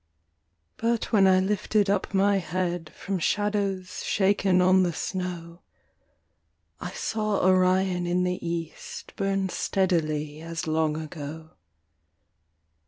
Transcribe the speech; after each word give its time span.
But 0.77 1.11
when 1.11 1.27
I 1.27 1.39
lifted 1.39 1.87
up 1.87 2.11
my 2.11 2.37
head 2.37 2.91
From 2.95 3.19
shadows 3.19 4.03
shaken 4.03 4.59
on 4.59 4.81
the 4.81 4.93
snow, 4.93 5.61
I 6.79 6.89
saw 6.89 7.45
Orion 7.45 8.07
in 8.07 8.23
the 8.23 8.43
east 8.43 9.13
Burn 9.15 9.49
steadily 9.49 10.41
as 10.41 10.65
long 10.65 10.97
ago. 10.99 11.51